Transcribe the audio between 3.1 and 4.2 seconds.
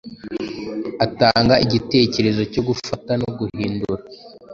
no guhindura